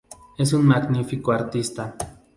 Es 0.35 0.51
un 0.53 0.65
magnífico 0.65 1.31
artista. 1.31 1.95